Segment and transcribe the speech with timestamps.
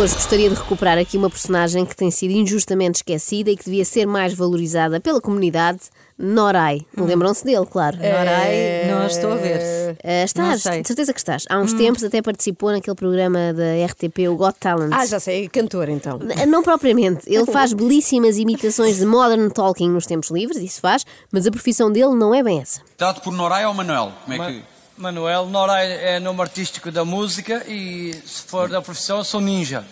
[0.00, 3.84] Hoje gostaria de recuperar aqui uma personagem que tem sido injustamente esquecida e que devia
[3.84, 5.80] ser mais valorizada pela comunidade,
[6.18, 6.86] Norai.
[6.96, 7.98] Lembram-se dele, claro.
[7.98, 9.96] Norai, não estou a ver.
[10.02, 11.44] Eh, estás, de certeza que estás.
[11.50, 14.90] Há uns tempos até participou naquele programa da RTP, o Got Talent.
[14.94, 16.18] Ah, já sei, cantor então.
[16.18, 17.22] N- Não propriamente.
[17.26, 21.92] Ele faz belíssimas imitações de modern talking nos tempos livres, isso faz, mas a profissão
[21.92, 22.80] dele não é bem essa.
[22.96, 24.12] Trato por Norai ou Manuel?
[24.24, 24.62] Como é que...
[25.00, 29.84] Manuel, Nora é nome artístico da música e se for da profissão sou ninja.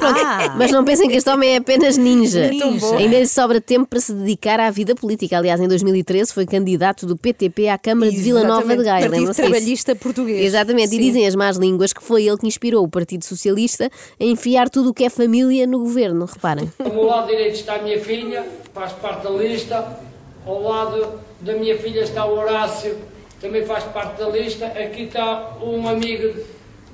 [0.00, 2.48] Ah, Mas não pensem que este homem é apenas ninja.
[2.48, 2.96] Ninja.
[2.96, 5.36] Ainda lhe sobra tempo para se dedicar à vida política.
[5.36, 9.10] Aliás, em 2013 foi candidato do PTP à Câmara de Vila Nova de Gaia.
[9.10, 9.34] Partido?
[9.34, 10.44] Trabalhista Português.
[10.44, 10.98] Exatamente, e Sim.
[10.98, 14.90] dizem as más línguas que foi ele que inspirou o Partido Socialista a enfiar tudo
[14.90, 16.24] o que é família no governo.
[16.26, 16.70] Reparem.
[16.78, 19.98] Ao meu lado direito está a minha filha, faz parte da lista.
[20.46, 22.96] Ao lado da minha filha está o Horácio,
[23.40, 24.66] também faz parte da lista.
[24.66, 26.34] Aqui está um amigo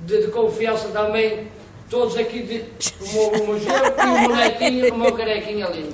[0.01, 1.47] de, de confiança também.
[1.95, 2.61] Todos aqui, de,
[2.99, 5.93] o, meu, o meu genro e o meu netinho, o meu carequinha lindo.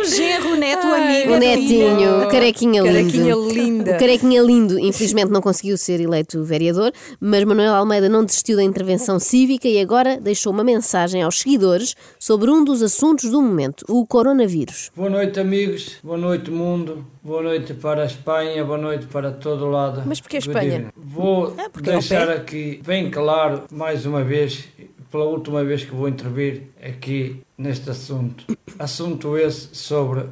[0.00, 1.30] O genro, o neto, o amigo.
[1.30, 2.94] O a netinho, o carequinha lindo.
[2.94, 3.90] Carequinha linda.
[3.92, 8.62] O carequinha lindo, infelizmente, não conseguiu ser eleito vereador, mas Manuel Almeida não desistiu da
[8.62, 13.84] intervenção cívica e agora deixou uma mensagem aos seguidores sobre um dos assuntos do momento,
[13.90, 14.90] o coronavírus.
[14.96, 15.98] Boa noite, amigos.
[16.02, 17.04] Boa noite, mundo.
[17.22, 18.64] Boa noite para a Espanha.
[18.64, 20.02] Boa noite para todo lado.
[20.06, 20.92] Mas porquê do Espanha?
[20.96, 24.64] Vou Ah, é deixar aqui bem claro, mais uma vez,
[25.12, 28.44] pela última vez que vou intervir aqui neste assunto.
[28.78, 30.24] Assunto esse sobre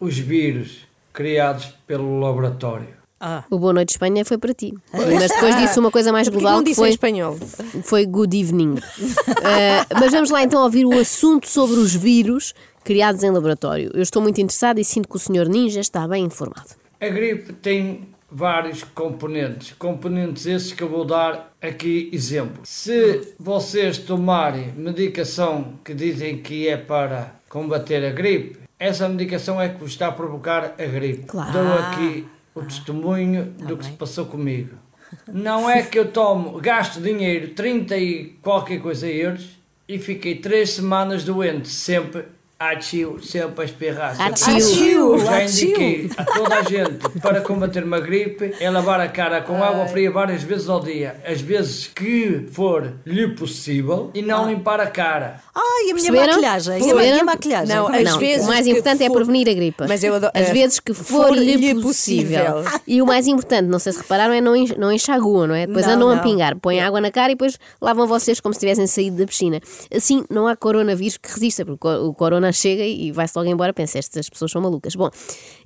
[0.00, 0.80] os vírus
[1.12, 2.88] criados pelo laboratório.
[3.20, 4.74] Ah, O Boa Noite Espanha foi para ti.
[4.92, 7.38] Mas depois disse uma coisa mais que global não que disse em foi, espanhol?
[7.84, 8.74] foi good evening.
[8.74, 13.90] Uh, mas vamos lá então ouvir o assunto sobre os vírus criados em laboratório.
[13.94, 15.48] Eu estou muito interessado e sinto que o Sr.
[15.48, 16.68] Ninja está bem informado.
[17.00, 19.72] A gripe tem vários componentes.
[19.78, 22.62] Componentes esses que eu vou dar aqui exemplo.
[22.64, 29.68] Se vocês tomarem medicação que dizem que é para combater a gripe, essa medicação é
[29.68, 31.26] que vos está a provocar a gripe.
[31.26, 31.52] Claro.
[31.52, 32.26] Dou aqui
[32.56, 34.76] o testemunho do que se passou comigo.
[35.32, 39.48] Não é que eu tomo, gasto dinheiro, 30 e qualquer coisa euros,
[39.88, 42.24] e fiquei três semanas doente, sempre
[42.58, 44.16] atiu, sempre a espirrar.
[44.16, 45.18] sempre a Achiu.
[45.18, 49.62] já indiquei a toda a gente para combater uma gripe é lavar a cara com
[49.62, 54.80] água fria várias vezes ao dia, as vezes que for lhe possível, e não limpar
[54.80, 55.40] a cara.
[55.54, 56.26] Ai, a minha Perceberam?
[56.32, 56.72] maquilhagem.
[56.72, 57.12] E a Perceberam?
[57.12, 57.76] minha maquilhagem.
[57.76, 58.18] Não, é Não, é?
[58.18, 59.84] vezes o mais importante é for- prevenir a gripe.
[59.88, 61.82] Mas eu adoro- Às eh, vezes que for-lhe possível.
[61.82, 62.80] possível.
[62.86, 65.66] E o mais importante, não sei se repararam, é não, não enxaguam, não é?
[65.66, 66.22] Depois Não, andam a não.
[66.22, 69.60] pingar, põem água na cara e depois lavam vocês como se tivessem saído da piscina.
[69.94, 73.72] Assim, não há coronavírus que resista, porque o o corona chega e vai-se logo embora.
[73.72, 74.94] Pensa, estas pessoas são malucas.
[74.94, 75.08] Bom,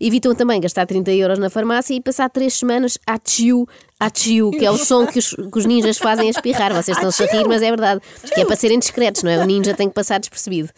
[0.00, 3.66] evitam também gastar 30 euros na farmácia e passar 3 semanas a tchiu,
[4.00, 6.72] a tchiu, que é o som que os, que os ninjas fazem a espirrar.
[6.72, 8.00] Vocês estão-se a rir, mas é verdade.
[8.32, 9.38] Que é para serem discretos, não é?
[9.38, 10.68] O ninja tem que passar despercebido.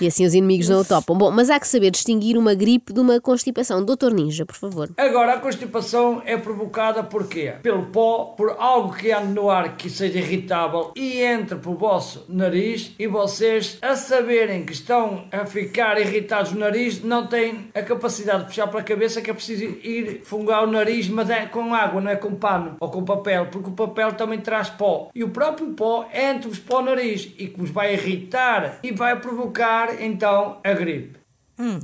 [0.00, 1.16] E assim os inimigos não o topam.
[1.16, 3.84] Bom, mas há que saber distinguir uma gripe de uma constipação.
[3.84, 4.90] Doutor Ninja, por favor.
[4.96, 7.54] Agora, a constipação é provocada por quê?
[7.62, 12.24] Pelo pó, por algo que ande no ar que seja irritável e entre por vosso
[12.28, 17.82] nariz e vocês, a saberem que estão a ficar irritados no nariz, não têm a
[17.82, 21.46] capacidade de puxar para a cabeça que é preciso ir fungar o nariz, mas é
[21.46, 25.10] com água, não é com pano ou com papel, porque o papel também traz pó.
[25.14, 29.20] E o próprio pó entra-vos para o nariz e que vos vai irritar e vai
[29.20, 31.19] provocar então a gripe.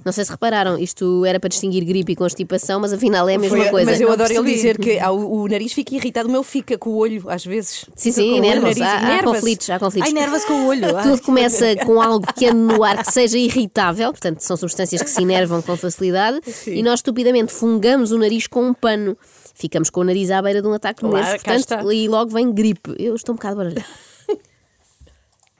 [0.05, 3.39] Não sei se repararam, isto era para distinguir gripe e constipação, mas afinal é a
[3.39, 3.91] mesma Foi- coisa.
[3.91, 4.57] Mas eu Não adoro ele percebi.
[4.57, 7.45] dizer que ah, o, o nariz fica irritado, o meu fica com o olho, às
[7.45, 7.85] vezes.
[7.95, 10.09] Sim, sim, nariz, Há, há conflitos, há conflitos.
[10.09, 10.85] Ai, nerva-se com o olho.
[10.97, 11.03] Ai.
[11.03, 15.11] Tudo começa com algo que ande no ar que seja irritável, portanto, são substâncias que
[15.11, 19.17] se enervam com facilidade, e nós estupidamente fungamos o nariz com um pano.
[19.55, 21.95] Ficamos com o nariz à beira de um ataque de nervos, cá portanto, está.
[21.95, 22.95] e logo vem gripe.
[22.99, 23.85] Eu estou um bocado baralhada.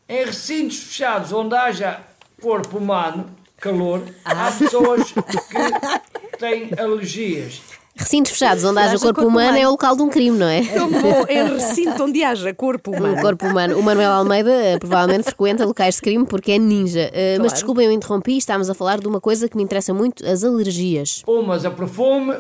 [0.09, 2.01] Em recintos fechados onde haja
[2.41, 3.27] corpo humano,
[3.61, 7.61] calor, há pessoas que têm alergias.
[7.99, 9.59] Recintos fechados onde haja haja corpo, corpo humano, humano.
[9.65, 10.63] é o local de um crime, não é?
[10.67, 13.23] Tão bom, é recinto onde haja corpo O humano.
[13.23, 13.79] corpo humano.
[13.79, 17.11] O Manuel Almeida eh, provavelmente frequenta locais de crime porque é ninja.
[17.15, 20.27] Eh, Mas desculpem, eu interrompi, estávamos a falar de uma coisa que me interessa muito:
[20.27, 21.23] as alergias.
[21.27, 22.35] Umas a perfume,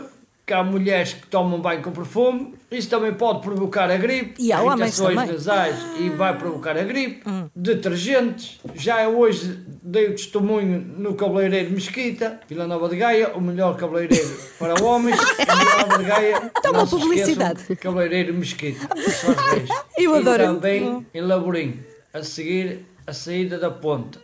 [0.46, 4.52] que há mulheres que tomam banho com perfume, isso também pode provocar a gripe, E
[4.52, 7.28] há irritações nasais e vai provocar a gripe.
[7.28, 7.48] Hum.
[7.54, 13.76] Detergentes, já hoje dei o testemunho no cabeleireiro Mesquita, Vila Nova de Gaia, o melhor
[13.76, 16.36] cabeleireiro para homens, Vila Nova de Gaia.
[16.64, 17.76] Esqueçam, publicidade.
[17.76, 18.88] Cabeleireiro Mesquita.
[19.98, 20.44] Eu e adoro.
[20.44, 21.80] também em Laborim,
[22.14, 24.20] a seguir a saída da ponte.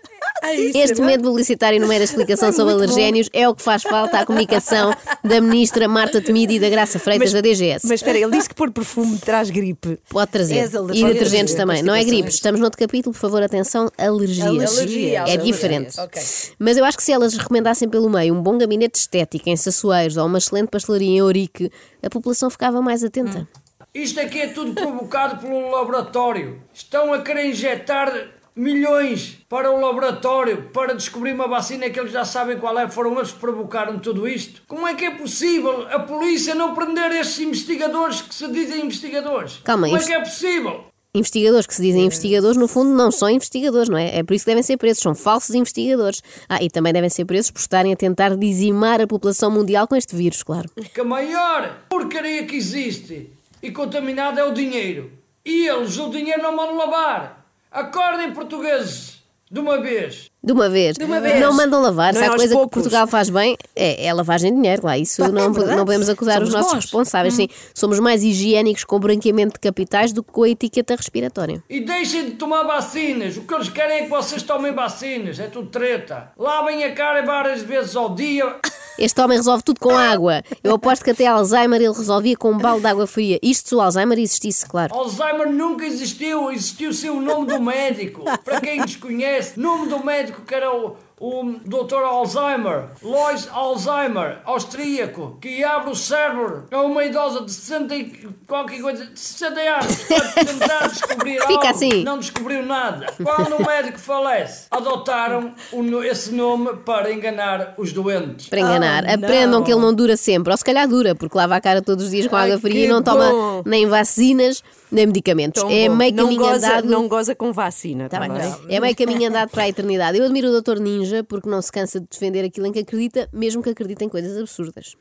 [0.75, 4.27] Este medo publicitário no meio da explicação sobre alergénios é o que faz falta à
[4.27, 4.93] comunicação
[5.23, 7.87] da ministra Marta Temido e da Graça Freitas da DGS.
[7.87, 9.99] Mas espera, ele disse que por perfume traz gripe.
[10.09, 10.77] Pode trazer.
[10.77, 11.09] Alergia.
[11.09, 11.83] E detergentes também.
[11.83, 12.35] Não é gripes.
[12.35, 14.79] Estamos noutro capítulo, por favor, atenção, alergias.
[14.79, 15.45] Alergia, É alergias.
[15.45, 16.01] diferente.
[16.01, 16.21] Ok.
[16.59, 20.17] Mas eu acho que se elas recomendassem pelo meio um bom gabinete estético em Sassueiros
[20.17, 21.71] ou uma excelente pastelaria em Ourique,
[22.03, 23.47] a população ficava mais atenta.
[23.95, 26.61] Isto aqui é tudo provocado pelo laboratório.
[26.73, 28.11] Estão a querer injetar
[28.55, 32.89] milhões para o laboratório para descobrir uma vacina que eles já sabem qual é.
[32.89, 34.63] Foram eles que provocaram tudo isto.
[34.67, 39.61] Como é que é possível a polícia não prender estes investigadores que se dizem investigadores?
[39.65, 40.85] Calma, Como é que é possível?
[41.15, 44.21] Investigadores que se dizem investigadores, no fundo, não são investigadores, não é?
[44.21, 46.23] É por isso que devem ser presos, são falsos investigadores.
[46.49, 49.95] Ah, e também devem ser presos por estarem a tentar dizimar a população mundial com
[49.95, 50.71] este vírus, claro.
[50.95, 53.31] Que a maior porcaria que existe
[53.63, 55.13] e contaminada é o dinheiro.
[55.45, 57.42] E eles o dinheiro não mandam lavar.
[57.73, 60.31] Acordem portugueses, de uma vez.
[60.45, 60.97] De uma vez.
[60.99, 61.41] uma vez.
[61.41, 62.13] Não mandam lavar.
[62.13, 62.69] Não Se é há coisa poucos.
[62.69, 64.85] que Portugal faz bem, é, é lavagem de dinheiro.
[64.85, 64.99] Lá.
[64.99, 65.77] Isso não, verdade.
[65.77, 66.77] não podemos acusar Somos os nossos bons.
[66.77, 66.81] Hum.
[66.81, 67.35] responsáveis.
[67.35, 71.63] Sim, somos mais higiênicos com o branqueamento de capitais do que com a etiqueta respiratória.
[71.71, 73.37] E deixem de tomar vacinas.
[73.37, 75.39] O que eles querem é que vocês tomem vacinas.
[75.39, 76.33] É tudo treta.
[76.37, 78.57] Lavem a cara várias vezes ao dia.
[78.99, 80.43] Este homem resolve tudo com água.
[80.63, 83.39] Eu aposto que até Alzheimer ele resolvia com um balde de água fria.
[83.43, 84.95] Isto se o Alzheimer existisse, claro.
[84.95, 86.51] Alzheimer nunca existiu.
[86.51, 88.23] Existiu sim o nome do médico.
[88.45, 92.03] Para quem desconhece, nome do médico que era o, o Dr.
[92.05, 92.89] Alzheimer.
[93.01, 99.07] Lois Alzheimer, austríaco, que abre o cérebro a uma idosa de 60 e qualquer coisa,
[99.07, 101.67] de 60 anos, para tentar descobrir Fica algo.
[101.69, 102.03] assim.
[102.03, 103.07] Não descobriu nada.
[103.23, 108.49] Quando o médico falece, adotaram o esse nome para enganar os doentes.
[108.49, 109.05] Para enganar.
[109.07, 109.63] Ah, Aprendam não.
[109.63, 110.51] que ele não dura sempre.
[110.51, 112.87] Ou se calhar dura, porque lava a cara todos os dias com Ai, água fria
[112.87, 113.63] e não toma bom.
[113.65, 115.63] nem vacinas, nem medicamentos.
[115.63, 115.95] Tão é bom.
[115.95, 116.89] meio não caminho goza, andado.
[116.89, 118.37] Não goza com vacina, Tá tá bem.
[118.39, 118.55] bem?
[118.69, 120.19] É meio caminho andado para a eternidade.
[120.19, 120.79] Eu admiro o Dr.
[120.81, 124.09] Ninja porque não se cansa de defender aquilo em que acredita, mesmo que acredite em
[124.09, 124.97] coisas absurdas.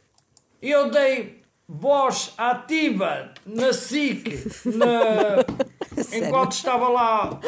[0.62, 5.46] Eu dei voz ativa na SIC na...
[6.18, 7.40] enquanto estava lá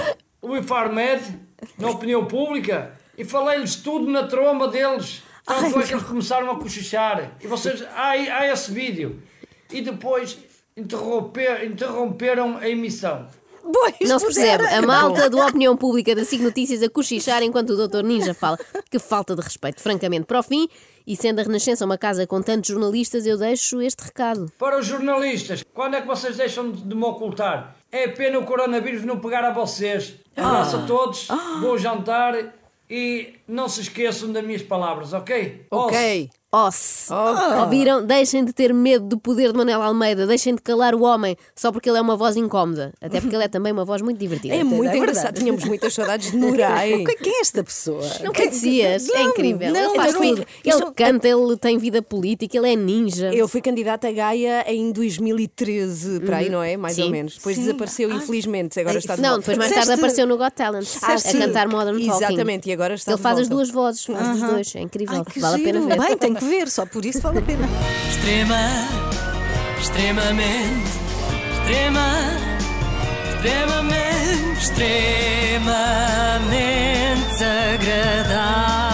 [0.42, 1.39] o Infarmed,
[1.77, 5.24] na opinião pública, e falei-lhes tudo na tromba deles.
[5.45, 7.38] Tanto é que eles começaram a cochichar.
[7.42, 9.21] E vocês, há, há esse vídeo.
[9.71, 10.38] E depois
[10.75, 13.27] interromper, interromperam a emissão.
[13.63, 14.65] Pois, Não se percebe.
[14.68, 18.04] A malta do Opinião Pública da SIC Notícias a cochichar enquanto o Dr.
[18.04, 18.57] Ninja fala.
[18.89, 20.25] Que falta de respeito, francamente.
[20.25, 20.68] Para o fim,
[21.07, 24.51] e sendo a Renascença uma casa com tantos jornalistas, eu deixo este recado.
[24.60, 27.75] Para os jornalistas, quando é que vocês deixam de de me ocultar?
[27.92, 30.13] É pena o coronavírus não pegar a vocês.
[30.36, 31.27] Abraço a todos,
[31.62, 32.54] bom jantar
[32.89, 35.66] e não se esqueçam das minhas palavras, ok?
[35.71, 36.30] Ok.
[36.55, 37.11] Osse.
[37.61, 38.05] Ouviram?
[38.05, 40.27] Deixem de ter medo do poder de Manuel Almeida.
[40.27, 42.94] Deixem de calar o homem só porque ele é uma voz incómoda.
[43.01, 44.53] Até porque ele é também uma voz muito divertida.
[44.55, 45.23] É muito é engraçado.
[45.23, 45.39] verdade.
[45.39, 47.03] Tínhamos muitas saudades de Nurai.
[47.23, 48.03] Quem é esta pessoa?
[48.23, 49.09] Não conhecias?
[49.09, 49.71] é incrível.
[49.73, 50.45] não, ele faz tudo.
[50.63, 53.33] Ele canta, ele tem vida política, ele é ninja.
[53.33, 56.77] Eu fui candidata a Gaia em 2013, para aí, não é?
[56.77, 57.03] Mais Sim.
[57.06, 57.38] ou menos.
[57.38, 58.79] Depois desapareceu, infelizmente.
[58.79, 61.39] Agora está de Não, depois mais tarde apareceu no Got Talent Ah, a sim.
[61.39, 62.23] cantar Modern Talking.
[62.23, 63.56] Exatamente, e agora está Ele de faz as volta.
[63.56, 64.75] duas vozes, faz dos dois.
[64.75, 65.17] É incrível.
[65.17, 65.89] Ai, que vale a pena giro.
[65.89, 66.07] ver.
[66.07, 67.68] Bem, tem que ver, só por isso vale a pena.
[68.10, 68.60] Extrema,
[69.80, 70.92] extremamente,
[71.57, 72.38] extrema,
[73.36, 75.63] extremamente, extremamente
[77.44, 78.93] agradável.